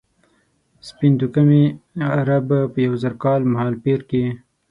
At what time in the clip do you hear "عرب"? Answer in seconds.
2.19-2.45